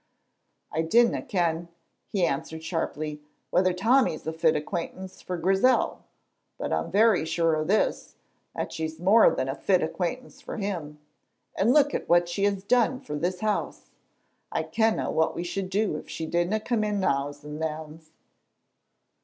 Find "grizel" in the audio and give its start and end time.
5.37-6.03